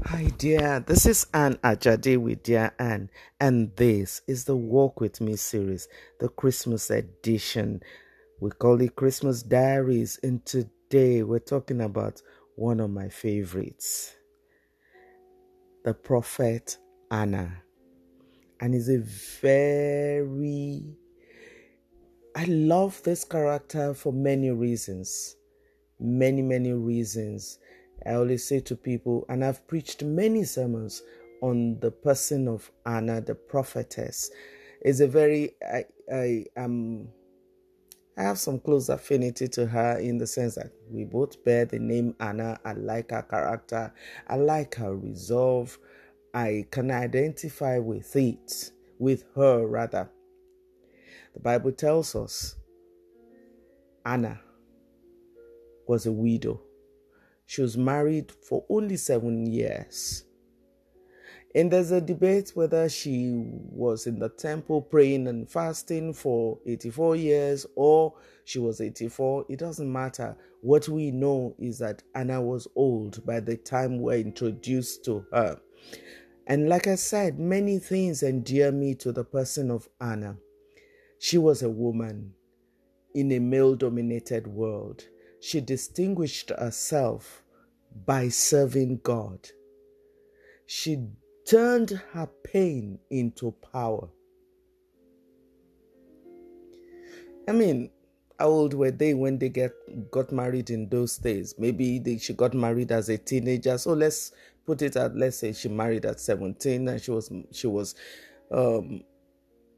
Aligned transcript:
Hi, 0.00 0.32
dear. 0.38 0.80
This 0.80 1.04
is 1.04 1.26
Anne 1.34 1.56
Ajade 1.56 2.16
with 2.16 2.42
Dear 2.42 2.72
Anne, 2.78 3.10
and 3.38 3.76
this 3.76 4.22
is 4.26 4.44
the 4.44 4.56
Walk 4.56 5.00
With 5.00 5.20
Me 5.20 5.36
series, 5.36 5.86
the 6.18 6.30
Christmas 6.30 6.90
edition. 6.90 7.82
We 8.40 8.50
call 8.50 8.80
it 8.80 8.96
Christmas 8.96 9.42
Diaries, 9.42 10.18
and 10.22 10.44
today 10.46 11.22
we're 11.22 11.40
talking 11.40 11.82
about 11.82 12.22
one 12.56 12.80
of 12.80 12.90
my 12.90 13.10
favorites, 13.10 14.14
the 15.84 15.92
prophet 15.92 16.78
Anna. 17.10 17.62
And 18.60 18.72
he's 18.72 18.88
a 18.88 18.98
very 19.42 20.96
I 22.34 22.46
love 22.46 23.02
this 23.02 23.24
character 23.24 23.92
for 23.92 24.12
many 24.12 24.50
reasons. 24.50 25.36
Many, 26.00 26.40
many 26.40 26.72
reasons. 26.72 27.58
I 28.06 28.14
always 28.14 28.44
say 28.44 28.60
to 28.60 28.76
people, 28.76 29.24
and 29.28 29.44
I've 29.44 29.66
preached 29.66 30.02
many 30.02 30.44
sermons 30.44 31.02
on 31.42 31.78
the 31.80 31.90
person 31.90 32.48
of 32.48 32.70
Anna, 32.86 33.20
the 33.20 33.34
prophetess. 33.34 34.30
Is 34.84 35.00
a 35.00 35.06
very 35.06 35.52
I 35.62 35.84
I 36.12 36.44
um 36.56 37.08
I 38.16 38.22
have 38.22 38.38
some 38.38 38.58
close 38.58 38.88
affinity 38.88 39.48
to 39.48 39.66
her 39.66 39.98
in 39.98 40.18
the 40.18 40.26
sense 40.26 40.56
that 40.56 40.70
we 40.90 41.04
both 41.04 41.42
bear 41.44 41.64
the 41.64 41.78
name 41.78 42.14
Anna. 42.20 42.58
I 42.64 42.72
like 42.74 43.10
her 43.10 43.22
character. 43.22 43.92
I 44.28 44.36
like 44.36 44.74
her 44.74 44.94
resolve. 44.94 45.78
I 46.34 46.66
can 46.70 46.90
identify 46.90 47.78
with 47.78 48.14
it, 48.16 48.72
with 48.98 49.24
her 49.34 49.66
rather. 49.66 50.10
The 51.34 51.40
Bible 51.40 51.72
tells 51.72 52.14
us 52.14 52.56
Anna 54.04 54.40
was 55.86 56.06
a 56.06 56.12
widow. 56.12 56.60
She 57.52 57.60
was 57.60 57.76
married 57.76 58.32
for 58.32 58.64
only 58.70 58.96
seven 58.96 59.44
years. 59.44 60.24
And 61.54 61.70
there's 61.70 61.90
a 61.90 62.00
debate 62.00 62.52
whether 62.54 62.88
she 62.88 63.42
was 63.68 64.06
in 64.06 64.18
the 64.18 64.30
temple 64.30 64.80
praying 64.80 65.28
and 65.28 65.46
fasting 65.46 66.14
for 66.14 66.58
84 66.64 67.16
years 67.16 67.66
or 67.76 68.14
she 68.46 68.58
was 68.58 68.80
84. 68.80 69.44
It 69.50 69.58
doesn't 69.58 69.92
matter. 69.92 70.34
What 70.62 70.88
we 70.88 71.10
know 71.10 71.54
is 71.58 71.78
that 71.80 72.02
Anna 72.14 72.40
was 72.40 72.68
old 72.74 73.22
by 73.26 73.38
the 73.40 73.58
time 73.58 73.98
we're 73.98 74.20
introduced 74.20 75.04
to 75.04 75.26
her. 75.30 75.60
And 76.46 76.70
like 76.70 76.86
I 76.86 76.94
said, 76.94 77.38
many 77.38 77.78
things 77.78 78.22
endear 78.22 78.72
me 78.72 78.94
to 78.94 79.12
the 79.12 79.24
person 79.24 79.70
of 79.70 79.90
Anna. 80.00 80.38
She 81.18 81.36
was 81.36 81.62
a 81.62 81.68
woman 81.68 82.32
in 83.14 83.30
a 83.30 83.40
male 83.40 83.74
dominated 83.74 84.46
world. 84.46 85.04
She 85.38 85.60
distinguished 85.60 86.48
herself 86.48 87.41
by 88.06 88.28
serving 88.28 89.00
God. 89.02 89.48
She 90.66 91.06
turned 91.46 91.90
her 92.12 92.28
pain 92.44 92.98
into 93.10 93.52
power. 93.72 94.08
I 97.48 97.52
mean, 97.52 97.90
how 98.38 98.48
old 98.48 98.74
were 98.74 98.90
they 98.90 99.14
when 99.14 99.38
they 99.38 99.48
get 99.48 99.72
got 100.10 100.32
married 100.32 100.70
in 100.70 100.88
those 100.88 101.18
days? 101.18 101.54
Maybe 101.58 101.98
they, 101.98 102.18
she 102.18 102.32
got 102.34 102.54
married 102.54 102.92
as 102.92 103.08
a 103.08 103.18
teenager. 103.18 103.76
So 103.78 103.92
let's 103.92 104.32
put 104.64 104.82
it 104.82 104.96
at 104.96 105.16
let's 105.16 105.38
say 105.38 105.52
she 105.52 105.68
married 105.68 106.06
at 106.06 106.20
17 106.20 106.88
and 106.88 107.00
she 107.00 107.10
was 107.10 107.30
she 107.50 107.66
was 107.66 107.94
um, 108.50 109.02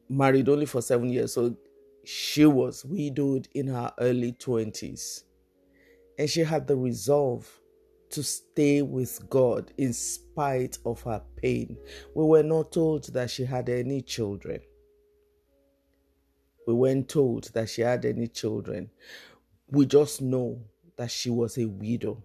married 0.09 0.48
only 0.48 0.67
for 0.67 0.83
seven 0.83 1.09
years, 1.09 1.33
so 1.35 1.57
she 2.05 2.45
was 2.47 2.85
widowed 2.85 3.48
in 3.55 3.69
her 3.69 3.92
early 3.98 4.33
20s. 4.33 5.25
And 6.19 6.29
she 6.31 6.41
had 6.41 6.67
the 6.67 6.77
resolve 6.77 7.61
to 8.15 8.23
stay 8.23 8.83
with 8.83 9.29
God 9.29 9.73
in 9.79 9.93
spite 9.93 10.79
of 10.84 11.03
her 11.03 11.23
pain. 11.37 11.77
We 12.15 12.25
were 12.25 12.43
not 12.43 12.73
told 12.73 13.12
that 13.12 13.31
she 13.31 13.45
had 13.45 13.69
any 13.69 14.03
children. 14.03 14.61
We 16.67 16.74
weren't 16.74 17.08
told 17.08 17.53
that 17.55 17.69
she 17.69 17.83
had 17.83 18.05
any 18.05 18.29
children. 18.29 18.91
We 19.69 19.86
just 19.86 20.23
know 20.23 20.61
that 20.97 21.11
she 21.11 21.30
was 21.30 21.58
a 21.58 21.67
widow. 21.67 22.23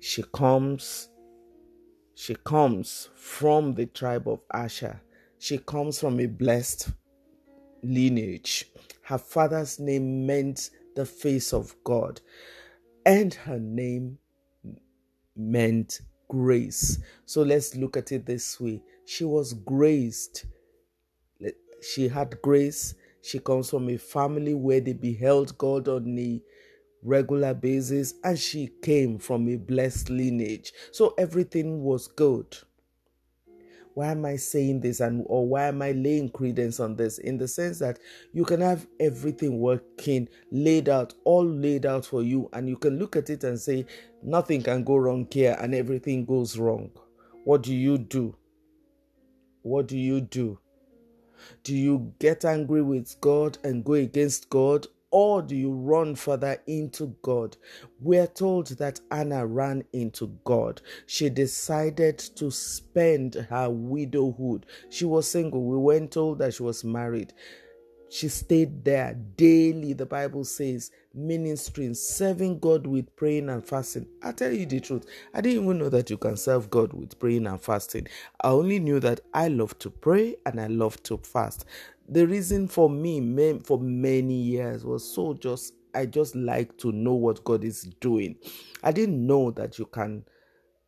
She 0.00 0.22
comes 0.32 1.08
she 2.14 2.34
comes 2.34 3.10
from 3.14 3.74
the 3.74 3.86
tribe 3.86 4.28
of 4.28 4.40
Asher 4.52 5.00
she 5.38 5.58
comes 5.58 6.00
from 6.00 6.18
a 6.20 6.26
blessed 6.26 6.90
lineage. 7.82 8.66
Her 9.02 9.18
father's 9.18 9.78
name 9.78 10.26
meant 10.26 10.70
the 10.96 11.06
face 11.06 11.52
of 11.52 11.74
God, 11.84 12.20
and 13.08 13.32
her 13.32 13.58
name 13.58 14.18
meant 15.34 16.02
grace. 16.28 16.98
So 17.24 17.42
let's 17.42 17.74
look 17.74 17.96
at 17.96 18.12
it 18.12 18.26
this 18.26 18.60
way 18.60 18.82
she 19.06 19.24
was 19.24 19.54
graced, 19.54 20.44
she 21.80 22.08
had 22.08 22.40
grace. 22.42 22.94
She 23.22 23.38
comes 23.38 23.70
from 23.70 23.88
a 23.88 23.96
family 23.96 24.54
where 24.54 24.80
they 24.80 24.92
beheld 24.92 25.56
God 25.58 25.88
on 25.88 26.18
a 26.18 26.40
regular 27.02 27.54
basis, 27.54 28.14
and 28.22 28.38
she 28.38 28.68
came 28.82 29.18
from 29.18 29.48
a 29.48 29.56
blessed 29.56 30.10
lineage. 30.10 30.72
So 30.92 31.14
everything 31.18 31.82
was 31.82 32.06
good 32.06 32.56
why 33.98 34.12
am 34.12 34.24
I 34.24 34.36
saying 34.36 34.78
this 34.78 35.00
and 35.00 35.24
or 35.26 35.44
why 35.44 35.64
am 35.64 35.82
I 35.82 35.90
laying 35.90 36.28
credence 36.28 36.78
on 36.78 36.94
this? 36.94 37.18
In 37.18 37.36
the 37.36 37.48
sense 37.48 37.80
that 37.80 37.98
you 38.32 38.44
can 38.44 38.60
have 38.60 38.86
everything 39.00 39.58
working, 39.58 40.28
laid 40.52 40.88
out, 40.88 41.14
all 41.24 41.44
laid 41.44 41.84
out 41.84 42.06
for 42.06 42.22
you, 42.22 42.48
and 42.52 42.68
you 42.68 42.76
can 42.76 43.00
look 43.00 43.16
at 43.16 43.28
it 43.28 43.42
and 43.42 43.58
say, 43.58 43.86
nothing 44.22 44.62
can 44.62 44.84
go 44.84 44.98
wrong 44.98 45.26
here 45.28 45.56
and 45.60 45.74
everything 45.74 46.24
goes 46.24 46.56
wrong. 46.56 46.92
What 47.42 47.64
do 47.64 47.74
you 47.74 47.98
do? 47.98 48.36
What 49.62 49.88
do 49.88 49.98
you 49.98 50.20
do? 50.20 50.60
Do 51.64 51.74
you 51.74 52.14
get 52.20 52.44
angry 52.44 52.82
with 52.82 53.20
God 53.20 53.58
and 53.64 53.84
go 53.84 53.94
against 53.94 54.48
God, 54.48 54.86
or 55.10 55.42
do 55.42 55.56
you 55.56 55.72
run 55.72 56.14
further 56.14 56.60
into 56.66 57.14
God? 57.22 57.56
We're 58.00 58.26
told 58.26 58.68
that 58.78 59.00
Anna 59.10 59.46
ran 59.46 59.84
into 59.92 60.38
God. 60.44 60.82
She 61.06 61.30
decided 61.30 62.18
to 62.18 62.50
spend 62.50 63.34
her 63.34 63.70
widowhood. 63.70 64.66
She 64.90 65.04
was 65.04 65.30
single. 65.30 65.64
We 65.64 65.76
weren't 65.76 66.12
told 66.12 66.38
that 66.40 66.54
she 66.54 66.62
was 66.62 66.84
married. 66.84 67.32
She 68.10 68.28
stayed 68.28 68.84
there 68.84 69.14
daily, 69.36 69.92
the 69.92 70.06
Bible 70.06 70.44
says, 70.44 70.90
ministering, 71.12 71.92
serving 71.92 72.58
God 72.58 72.86
with 72.86 73.14
praying 73.16 73.50
and 73.50 73.62
fasting. 73.62 74.06
I 74.22 74.32
tell 74.32 74.50
you 74.50 74.64
the 74.64 74.80
truth, 74.80 75.04
I 75.34 75.42
didn't 75.42 75.64
even 75.64 75.78
know 75.78 75.90
that 75.90 76.08
you 76.08 76.16
can 76.16 76.38
serve 76.38 76.70
God 76.70 76.94
with 76.94 77.18
praying 77.18 77.46
and 77.46 77.60
fasting. 77.60 78.08
I 78.42 78.48
only 78.48 78.78
knew 78.78 78.98
that 79.00 79.20
I 79.34 79.48
love 79.48 79.78
to 79.80 79.90
pray 79.90 80.36
and 80.46 80.58
I 80.58 80.68
love 80.68 81.02
to 81.04 81.18
fast 81.18 81.66
the 82.08 82.26
reason 82.26 82.68
for 82.68 82.88
me 82.88 83.60
for 83.64 83.78
many 83.78 84.34
years 84.34 84.84
was 84.84 85.04
so 85.04 85.34
just 85.34 85.74
I 85.94 86.06
just 86.06 86.36
like 86.36 86.76
to 86.78 86.92
know 86.92 87.14
what 87.14 87.44
God 87.44 87.64
is 87.64 87.82
doing. 88.00 88.36
I 88.82 88.92
didn't 88.92 89.26
know 89.26 89.50
that 89.52 89.78
you 89.78 89.86
can, 89.86 90.24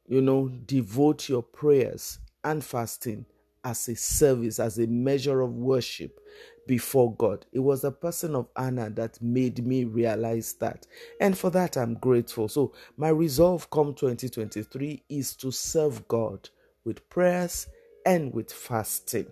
you 0.07 0.21
know, 0.21 0.49
devote 0.67 1.29
your 1.29 1.43
prayers 1.43 2.19
and 2.45 2.63
fasting 2.63 3.25
as 3.65 3.89
a 3.89 3.97
service, 3.97 4.59
as 4.59 4.79
a 4.79 4.87
measure 4.87 5.41
of 5.41 5.53
worship 5.53 6.21
before 6.67 7.15
God. 7.17 7.45
It 7.53 7.59
was 7.59 7.83
the 7.83 7.93
person 7.93 8.35
of 8.35 8.49
Anna 8.57 8.91
that 8.91 9.21
made 9.21 9.67
me 9.67 9.85
realize 9.85 10.55
that. 10.61 10.87
And 11.21 11.37
for 11.37 11.51
that, 11.51 11.77
I'm 11.77 11.95
grateful. 11.95 12.49
So, 12.49 12.73
my 12.97 13.09
resolve 13.09 13.69
come 13.71 13.95
2023 13.95 15.03
is 15.09 15.35
to 15.37 15.51
serve 15.51 16.07
God 16.09 16.49
with 16.85 17.09
prayers 17.09 17.67
and 18.07 18.33
with 18.33 18.53
fasting 18.53 19.27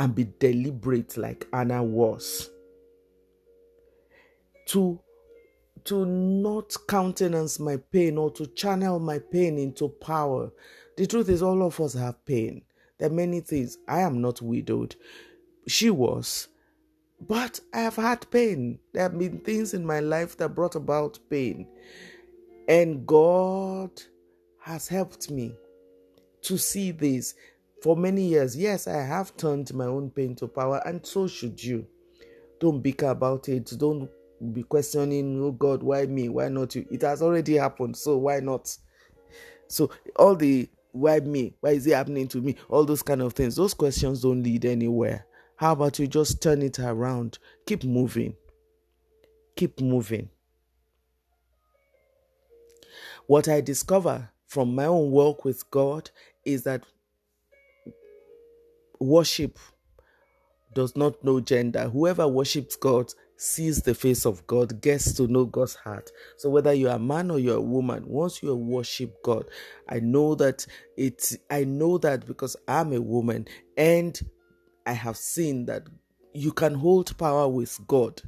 and 0.00 0.14
be 0.14 0.26
deliberate 0.38 1.18
like 1.18 1.46
Anna 1.52 1.84
was. 1.84 2.48
To 4.68 4.98
to 5.84 6.06
not 6.06 6.74
countenance 6.88 7.60
my 7.60 7.76
pain 7.76 8.16
or 8.16 8.30
to 8.30 8.46
channel 8.46 8.98
my 8.98 9.18
pain 9.18 9.58
into 9.58 9.88
power. 9.88 10.50
The 10.96 11.06
truth 11.06 11.28
is, 11.28 11.42
all 11.42 11.62
of 11.62 11.78
us 11.80 11.92
have 11.94 12.24
pain. 12.24 12.62
There 12.98 13.10
are 13.10 13.12
many 13.12 13.40
things. 13.40 13.76
I 13.88 14.00
am 14.00 14.22
not 14.22 14.40
widowed. 14.40 14.96
She 15.68 15.90
was. 15.90 16.48
But 17.20 17.60
I 17.74 17.80
have 17.80 17.96
had 17.96 18.30
pain. 18.30 18.78
There 18.94 19.02
have 19.02 19.18
been 19.18 19.40
things 19.40 19.74
in 19.74 19.84
my 19.84 20.00
life 20.00 20.36
that 20.38 20.54
brought 20.54 20.76
about 20.76 21.18
pain. 21.28 21.66
And 22.68 23.06
God 23.06 23.90
has 24.62 24.88
helped 24.88 25.30
me 25.30 25.54
to 26.42 26.56
see 26.56 26.90
this 26.90 27.34
for 27.82 27.96
many 27.96 28.22
years. 28.22 28.56
Yes, 28.56 28.86
I 28.86 29.02
have 29.02 29.36
turned 29.36 29.72
my 29.74 29.86
own 29.86 30.10
pain 30.10 30.34
to 30.36 30.48
power, 30.48 30.82
and 30.84 31.04
so 31.04 31.26
should 31.26 31.62
you. 31.62 31.86
Don't 32.60 32.80
bicker 32.80 33.06
about 33.06 33.48
it. 33.48 33.72
Don't 33.78 34.08
be 34.52 34.62
questioning, 34.62 35.42
oh 35.42 35.52
God, 35.52 35.82
why 35.82 36.06
me? 36.06 36.28
Why 36.28 36.48
not 36.48 36.74
you? 36.74 36.86
It 36.90 37.02
has 37.02 37.22
already 37.22 37.54
happened, 37.56 37.96
so 37.96 38.16
why 38.18 38.40
not? 38.40 38.76
So, 39.68 39.90
all 40.16 40.36
the 40.36 40.68
why 40.92 41.20
me? 41.20 41.54
Why 41.60 41.70
is 41.70 41.86
it 41.86 41.94
happening 41.94 42.28
to 42.28 42.40
me? 42.40 42.56
All 42.68 42.84
those 42.84 43.02
kind 43.02 43.22
of 43.22 43.32
things, 43.32 43.56
those 43.56 43.74
questions 43.74 44.22
don't 44.22 44.42
lead 44.42 44.64
anywhere. 44.64 45.26
How 45.56 45.72
about 45.72 45.98
you 45.98 46.06
just 46.06 46.42
turn 46.42 46.62
it 46.62 46.78
around? 46.78 47.38
Keep 47.66 47.84
moving. 47.84 48.34
Keep 49.56 49.80
moving. 49.80 50.30
What 53.26 53.46
I 53.46 53.60
discover 53.60 54.30
from 54.46 54.74
my 54.74 54.86
own 54.86 55.10
work 55.10 55.44
with 55.44 55.70
God 55.70 56.10
is 56.44 56.64
that 56.64 56.84
worship 59.00 59.58
does 60.74 60.96
not 60.96 61.22
know 61.24 61.40
gender. 61.40 61.88
Whoever 61.88 62.28
worships 62.28 62.76
God 62.76 63.12
sees 63.36 63.80
the 63.80 63.94
face 63.94 64.26
of 64.26 64.46
God, 64.46 64.82
gets 64.82 65.14
to 65.14 65.26
know 65.26 65.46
God's 65.46 65.74
heart. 65.74 66.10
So 66.36 66.50
whether 66.50 66.74
you're 66.74 66.92
a 66.92 66.98
man 66.98 67.30
or 67.30 67.38
you're 67.38 67.56
a 67.56 67.62
woman, 67.62 68.04
once 68.06 68.42
you 68.42 68.54
worship 68.54 69.22
God, 69.22 69.46
I 69.88 70.00
know 70.00 70.34
that 70.34 70.66
it's 70.98 71.36
I 71.48 71.64
know 71.64 71.96
that 71.98 72.26
because 72.26 72.54
I'm 72.68 72.92
a 72.92 73.00
woman 73.00 73.48
and 73.78 74.20
I 74.86 74.92
have 74.92 75.16
seen 75.16 75.64
that 75.66 75.84
you 76.34 76.52
can 76.52 76.74
hold 76.74 77.16
power 77.16 77.48
with 77.48 77.78
God 77.86 78.20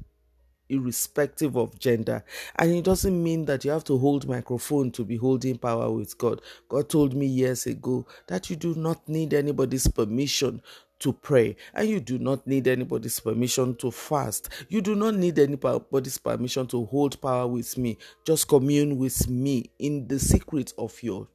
irrespective 0.73 1.57
of 1.57 1.79
gender. 1.79 2.25
And 2.57 2.73
it 2.73 2.85
doesn't 2.85 3.23
mean 3.23 3.45
that 3.45 3.65
you 3.65 3.71
have 3.71 3.85
to 3.85 3.99
hold 3.99 4.27
microphone 4.27 4.91
to 4.93 5.05
be 5.05 5.17
holding 5.17 5.59
power 5.59 5.91
with 5.91 6.17
God. 6.19 6.41
God 6.69 6.89
told 6.89 7.15
me 7.15 7.27
years 7.27 7.67
ago 7.67 8.07
that 8.27 8.49
you 8.51 8.57
do 8.57 8.75
not 8.75 9.07
need 9.09 9.35
anybody's 9.35 9.87
permission 9.87 10.63
to 11.01 11.13
pray 11.13 11.57
and 11.75 11.89
you 11.89 11.99
do 11.99 12.17
not 12.19 12.47
need 12.47 12.69
anybody's 12.69 13.21
permission 13.21 13.75
to 13.77 13.91
fast. 13.91 14.49
You 14.69 14.81
do 14.81 14.95
not 14.95 15.15
need 15.15 15.39
anybody's 15.39 16.19
permission 16.19 16.67
to 16.69 16.85
hold 16.87 17.21
power 17.21 17.47
with 17.47 17.77
me. 17.77 17.99
Just 18.25 18.49
commune 18.49 18.99
with 18.99 19.29
me 19.29 19.71
in 19.79 20.09
the 20.09 20.19
secret 20.19 20.73
of 20.79 21.01
your 21.03 21.29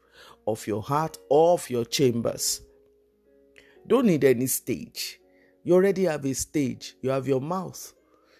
of 0.47 0.65
your 0.65 0.81
heart 0.81 1.17
or 1.29 1.53
of 1.53 1.69
your 1.69 1.85
chambers. 1.85 2.61
Don't 3.85 4.07
need 4.07 4.23
any 4.23 4.47
stage. 4.47 5.19
You 5.63 5.73
already 5.73 6.05
have 6.05 6.25
a 6.25 6.33
stage. 6.33 6.95
You 7.01 7.09
have 7.09 7.27
your 7.27 7.41
mouth 7.41 7.93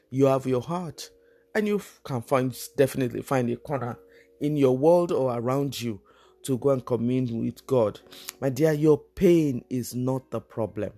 you 0.09 0.25
have 0.25 0.45
your 0.45 0.62
heart, 0.62 1.09
and 1.56 1.68
you 1.68 1.81
can 2.04 2.21
find 2.21 2.56
definitely 2.77 3.21
find 3.21 3.50
a 3.50 3.57
corner 3.57 3.98
in 4.39 4.57
your 4.57 4.77
world 4.77 5.12
or 5.12 5.38
around 5.38 5.80
you 5.80 6.01
to 6.44 6.57
go 6.57 6.69
and 6.69 6.86
commune 6.86 7.39
with 7.39 7.65
God. 7.68 8.00
My 8.39 8.50
dear, 8.50 8.71
your 8.71 8.98
pain 8.98 9.63
is 9.69 9.94
not 9.95 10.31
the 10.31 10.39
problem. 10.39 10.92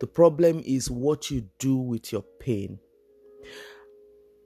The 0.00 0.06
problem 0.06 0.62
is 0.64 0.90
what 0.90 1.30
you 1.30 1.48
do 1.58 1.76
with 1.76 2.12
your 2.12 2.24
pain. 2.40 2.78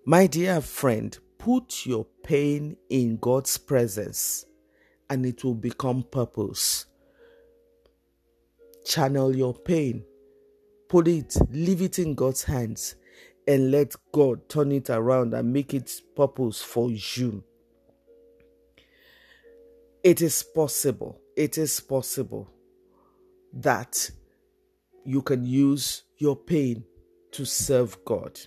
My 0.05 0.27
dear 0.27 0.61
friend, 0.61 1.17
put 1.39 1.87
your 1.87 2.07
pain 2.23 2.77
in 2.91 3.17
God's 3.19 3.57
presence 3.59 4.45
and 5.11 5.25
it 5.25 5.45
will 5.45 5.55
become 5.55 6.03
purpose. 6.03 6.87
Channel 8.85 9.37
your 9.37 9.55
pain 9.55 10.05
put 10.89 11.09
it, 11.09 11.37
leave 11.51 11.83
it 11.83 11.99
in 11.99 12.15
God's 12.15 12.45
hands, 12.45 12.95
and 13.47 13.71
let 13.71 13.95
God 14.13 14.49
turn 14.49 14.73
it 14.73 14.91
around 14.91 15.35
and 15.35 15.53
make 15.53 15.75
it 15.75 16.01
purpose 16.17 16.63
for 16.63 16.91
you. 16.91 17.45
It 20.03 20.23
is 20.23 20.43
possible, 20.43 21.21
it 21.37 21.59
is 21.59 21.81
possible 21.81 22.49
that 23.53 24.11
you 25.05 25.23
can 25.23 25.45
use 25.45 26.03
your 26.19 26.37
pain 26.37 26.85
to 27.33 27.45
serve 27.45 28.05
God. 28.05 28.39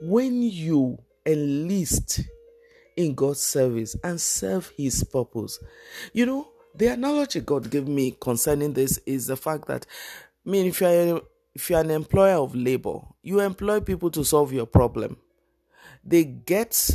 When 0.00 0.42
you 0.42 0.98
enlist 1.24 2.20
in 2.96 3.14
God's 3.14 3.40
service 3.40 3.96
and 4.02 4.20
serve 4.20 4.72
His 4.76 5.04
purpose, 5.04 5.58
you 6.12 6.26
know, 6.26 6.48
the 6.74 6.88
analogy 6.88 7.40
God 7.40 7.70
gave 7.70 7.88
me 7.88 8.16
concerning 8.20 8.72
this 8.72 8.98
is 9.06 9.26
the 9.26 9.36
fact 9.36 9.66
that 9.66 9.86
I 10.48 10.50
mean, 10.50 10.64
if 10.64 10.80
you're 10.80 11.20
if 11.54 11.68
you're 11.68 11.80
an 11.80 11.90
employer 11.90 12.36
of 12.36 12.54
labor, 12.54 13.00
you 13.22 13.40
employ 13.40 13.80
people 13.80 14.10
to 14.12 14.24
solve 14.24 14.50
your 14.50 14.64
problem. 14.64 15.18
They 16.02 16.24
get 16.24 16.90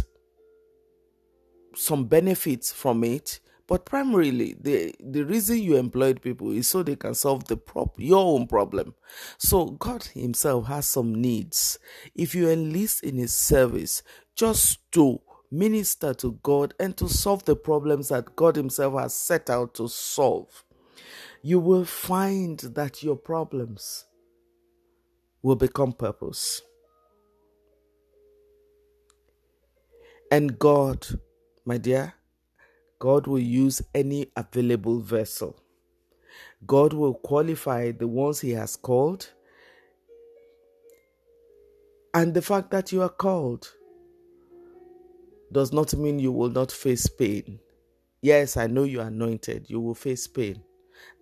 some 1.76 2.06
benefits 2.06 2.72
from 2.72 3.04
it, 3.04 3.40
but 3.68 3.86
primarily 3.86 4.56
the 4.60 4.96
the 5.00 5.24
reason 5.24 5.60
you 5.60 5.76
employed 5.76 6.20
people 6.24 6.52
is 6.52 6.68
so 6.68 6.82
they 6.82 6.96
can 6.96 7.14
solve 7.14 7.46
the 7.46 7.56
prop 7.56 7.94
your 8.00 8.26
own 8.26 8.48
problem. 8.48 8.96
So 9.38 9.66
God 9.66 10.04
Himself 10.06 10.66
has 10.66 10.88
some 10.88 11.14
needs. 11.14 11.78
If 12.16 12.34
you 12.34 12.50
enlist 12.50 13.04
in 13.04 13.20
His 13.20 13.36
service 13.36 14.02
just 14.36 14.80
to 14.94 15.22
minister 15.52 16.16
to 16.16 16.40
God 16.42 16.74
and 16.80 16.98
to 16.98 17.08
solve 17.08 17.46
the 17.46 17.56
problems 17.56 18.10
that 18.10 18.36
God 18.36 18.56
Himself 18.56 19.00
has 19.00 19.14
set 19.14 19.52
out 19.52 19.76
to 19.76 19.88
solve, 19.88 20.64
you 21.46 21.60
will 21.60 21.84
find 21.84 22.58
that 22.60 23.04
your 23.04 23.18
problems 23.18 24.06
will 25.42 25.58
become 25.58 25.92
purpose. 25.92 26.62
And 30.32 30.58
God, 30.58 31.06
my 31.66 31.78
dear, 31.78 32.14
God 32.98 33.28
will 33.28 33.40
use 33.40 33.82
any 33.94 34.28
available 34.38 35.02
vessel. 35.02 35.60
God 36.66 36.94
will 36.94 37.14
qualify 37.14 37.92
the 37.92 38.08
ones 38.08 38.40
He 38.40 38.52
has 38.52 38.78
called. 38.78 39.30
And 42.14 42.34
the 42.34 42.42
fact 42.42 42.72
that 42.72 42.94
you 42.94 43.02
are 43.02 43.10
called 43.10 43.68
does 45.52 45.74
not 45.74 45.94
mean 45.94 46.20
you 46.20 46.32
will 46.32 46.50
not 46.50 46.72
face 46.72 47.08
pain. 47.08 47.60
Yes, 48.22 48.56
I 48.56 48.68
know 48.68 48.84
you 48.84 49.02
are 49.02 49.08
anointed, 49.08 49.70
you 49.70 49.82
will 49.82 49.94
face 49.96 50.26
pain. 50.26 50.64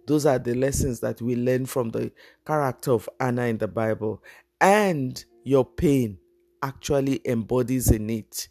Those 0.07 0.25
are 0.25 0.39
the 0.39 0.56
lessons 0.56 1.00
that 1.01 1.21
we 1.21 1.36
learn 1.36 1.65
from 1.65 1.89
the 1.89 2.12
character 2.45 2.92
of 2.92 3.09
Anna 3.19 3.44
in 3.44 3.57
the 3.57 3.68
Bible. 3.68 4.24
And 4.59 5.24
your 5.44 5.65
pain 5.65 6.18
actually 6.62 7.21
embodies 7.25 7.92
in 7.92 8.09
it 8.09 8.48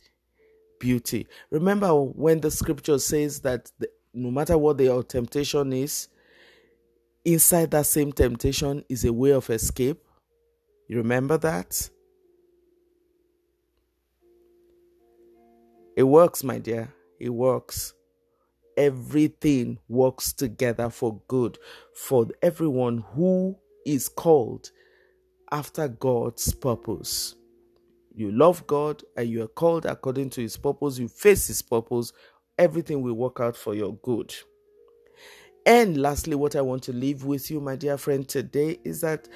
beauty. 0.78 1.26
Remember 1.50 1.94
when 1.94 2.40
the 2.40 2.50
scripture 2.50 2.98
says 2.98 3.40
that 3.40 3.70
the, 3.78 3.88
no 4.14 4.30
matter 4.30 4.58
what 4.58 4.78
the 4.78 5.04
temptation 5.08 5.72
is, 5.72 6.08
inside 7.24 7.70
that 7.70 7.86
same 7.86 8.12
temptation 8.12 8.84
is 8.88 9.04
a 9.04 9.12
way 9.12 9.30
of 9.30 9.50
escape? 9.50 10.02
You 10.88 10.96
remember 10.98 11.36
that? 11.38 11.88
It 15.96 16.04
works, 16.04 16.42
my 16.42 16.58
dear. 16.58 16.92
It 17.20 17.28
works 17.28 17.92
everything 18.76 19.78
works 19.88 20.32
together 20.32 20.90
for 20.90 21.20
good 21.28 21.58
for 21.94 22.26
everyone 22.42 23.04
who 23.14 23.56
is 23.86 24.08
called 24.08 24.70
after 25.52 25.88
God's 25.88 26.52
purpose. 26.54 27.34
You 28.14 28.32
love 28.32 28.66
God 28.66 29.02
and 29.16 29.28
you 29.28 29.42
are 29.42 29.48
called 29.48 29.86
according 29.86 30.30
to 30.30 30.42
His 30.42 30.56
purpose, 30.56 30.98
you 30.98 31.08
face 31.08 31.46
His 31.46 31.62
purpose, 31.62 32.12
everything 32.58 33.02
will 33.02 33.14
work 33.14 33.40
out 33.40 33.56
for 33.56 33.74
your 33.74 33.94
good. 33.96 34.34
And 35.66 36.00
lastly, 36.00 36.34
what 36.34 36.56
I 36.56 36.62
want 36.62 36.82
to 36.84 36.92
leave 36.92 37.24
with 37.24 37.50
you, 37.50 37.60
my 37.60 37.76
dear 37.76 37.98
friend, 37.98 38.26
today 38.26 38.78
is 38.84 39.00
that 39.02 39.28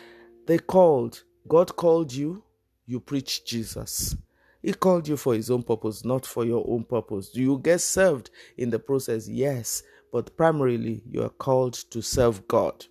they 0.46 0.58
called, 0.58 1.22
God 1.48 1.76
called 1.76 2.12
you, 2.12 2.42
you 2.86 3.00
preach 3.00 3.44
Jesus. 3.44 4.16
He 4.64 4.72
called 4.72 5.06
you 5.06 5.18
for 5.18 5.34
his 5.34 5.50
own 5.50 5.62
purpose, 5.62 6.06
not 6.06 6.24
for 6.24 6.46
your 6.46 6.64
own 6.66 6.84
purpose. 6.84 7.28
Do 7.28 7.42
you 7.42 7.58
get 7.58 7.82
served 7.82 8.30
in 8.56 8.70
the 8.70 8.78
process? 8.78 9.28
Yes, 9.28 9.82
but 10.10 10.34
primarily 10.38 11.02
you 11.06 11.22
are 11.22 11.28
called 11.28 11.74
to 11.90 12.00
serve 12.00 12.48
God. 12.48 12.86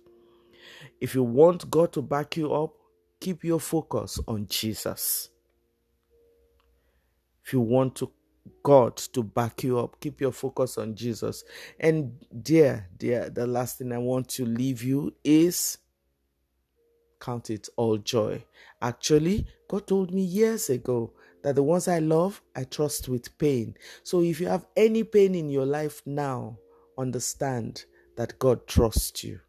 If 1.00 1.16
you 1.16 1.24
want 1.24 1.68
God 1.72 1.92
to 1.94 2.02
back 2.02 2.36
you 2.36 2.54
up, 2.54 2.74
keep 3.20 3.42
your 3.42 3.58
focus 3.58 4.20
on 4.28 4.46
Jesus. 4.46 5.30
If 7.44 7.52
you 7.52 7.60
want 7.60 7.96
to 7.96 8.12
God 8.62 8.96
to 8.96 9.22
back 9.22 9.64
you 9.64 9.78
up. 9.78 9.98
Keep 10.00 10.20
your 10.20 10.32
focus 10.32 10.78
on 10.78 10.94
Jesus. 10.94 11.44
And 11.80 12.12
dear, 12.42 12.88
dear, 12.96 13.30
the 13.30 13.46
last 13.46 13.78
thing 13.78 13.92
I 13.92 13.98
want 13.98 14.28
to 14.30 14.44
leave 14.44 14.82
you 14.82 15.14
is 15.24 15.78
count 17.20 17.50
it 17.50 17.68
all 17.76 17.96
joy. 17.98 18.44
Actually, 18.82 19.46
God 19.68 19.86
told 19.86 20.12
me 20.12 20.22
years 20.22 20.68
ago 20.70 21.12
that 21.44 21.54
the 21.54 21.62
ones 21.62 21.88
I 21.88 21.98
love, 21.98 22.42
I 22.56 22.64
trust 22.64 23.08
with 23.08 23.36
pain. 23.38 23.76
So 24.02 24.22
if 24.22 24.40
you 24.40 24.48
have 24.48 24.66
any 24.76 25.04
pain 25.04 25.34
in 25.34 25.50
your 25.50 25.66
life 25.66 26.02
now, 26.06 26.58
understand 26.96 27.84
that 28.16 28.38
God 28.38 28.66
trusts 28.66 29.22
you. 29.22 29.40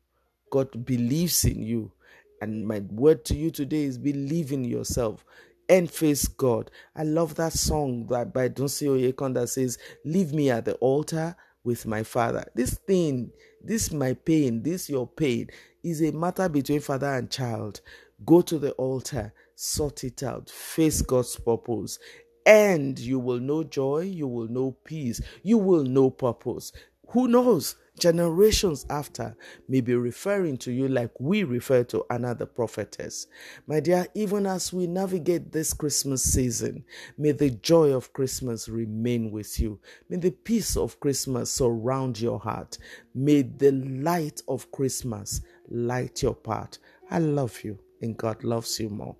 God 0.51 0.85
believes 0.85 1.45
in 1.45 1.63
you. 1.63 1.93
And 2.41 2.67
my 2.67 2.79
word 2.91 3.23
to 3.25 3.35
you 3.35 3.49
today 3.49 3.83
is 3.83 3.97
believe 3.97 4.51
in 4.51 4.65
yourself 4.65 5.23
and 5.69 5.89
face 5.89 6.27
God. 6.27 6.69
I 6.97 7.03
love 7.03 7.35
that 7.35 7.53
song 7.53 8.07
that 8.07 8.33
by 8.33 8.49
Dunsin 8.49 9.13
Oyekan 9.13 9.33
that 9.35 9.47
says, 9.47 9.77
Leave 10.03 10.33
me 10.33 10.49
at 10.49 10.65
the 10.65 10.73
altar 10.75 11.33
with 11.63 11.85
my 11.85 12.03
father. 12.03 12.45
This 12.55 12.73
thing, 12.73 13.31
this 13.63 13.93
my 13.93 14.13
pain, 14.13 14.61
this 14.63 14.89
your 14.89 15.07
pain 15.07 15.49
is 15.81 16.01
a 16.01 16.11
matter 16.11 16.49
between 16.49 16.81
father 16.81 17.13
and 17.13 17.31
child. 17.31 17.79
Go 18.23 18.41
to 18.41 18.57
the 18.59 18.71
altar 18.73 19.33
sort 19.55 20.03
it 20.03 20.21
out, 20.23 20.49
face 20.49 21.01
God's 21.01 21.35
purpose, 21.37 21.97
and 22.45 22.99
you 22.99 23.19
will 23.19 23.39
know 23.39 23.63
joy, 23.63 24.01
you 24.01 24.27
will 24.27 24.47
know 24.47 24.77
peace, 24.83 25.21
you 25.43 25.57
will 25.57 25.83
know 25.83 26.09
purpose. 26.09 26.71
who 27.09 27.27
knows? 27.27 27.75
generations 27.99 28.85
after 28.89 29.35
may 29.67 29.81
be 29.81 29.95
referring 29.95 30.57
to 30.57 30.71
you 30.71 30.87
like 30.87 31.11
we 31.19 31.43
refer 31.43 31.83
to 31.83 32.03
another 32.09 32.45
prophetess. 32.45 33.27
My 33.67 33.79
dear, 33.79 34.07
even 34.13 34.45
as 34.45 34.73
we 34.73 34.87
navigate 34.87 35.51
this 35.51 35.73
Christmas 35.73 36.23
season, 36.23 36.83
may 37.17 37.31
the 37.31 37.51
joy 37.51 37.93
of 37.93 38.13
Christmas 38.13 38.67
remain 38.67 39.31
with 39.31 39.59
you. 39.59 39.79
May 40.09 40.17
the 40.17 40.31
peace 40.31 40.75
of 40.75 40.99
Christmas 40.99 41.51
surround 41.51 42.19
your 42.19 42.39
heart. 42.39 42.77
May 43.13 43.43
the 43.43 43.71
light 43.71 44.41
of 44.47 44.71
Christmas 44.71 45.41
light 45.69 46.21
your 46.21 46.35
path. 46.35 46.77
I 47.09 47.19
love 47.19 47.63
you, 47.63 47.79
God 48.13 48.43
loves 48.43 48.79
you 48.79 48.89
more. 48.89 49.15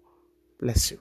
Bless 0.59 0.91
you. 0.91 0.99